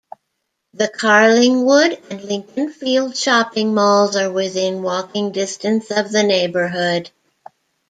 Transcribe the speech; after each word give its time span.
The 0.73 0.87
Carlingwood 0.87 2.01
and 2.09 2.23
Lincoln 2.23 2.73
Fields 2.73 3.21
shopping 3.21 3.75
malls 3.75 4.15
are 4.15 4.31
within 4.31 4.81
walking 4.81 5.31
distance 5.31 5.91
of 5.91 6.11
the 6.11 6.23
neighbourhood. 6.23 7.11